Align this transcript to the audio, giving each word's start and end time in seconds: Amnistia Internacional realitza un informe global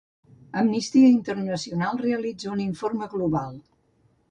Amnistia 0.61 1.09
Internacional 1.17 2.03
realitza 2.05 2.51
un 2.55 2.65
informe 2.67 3.11
global 3.15 3.63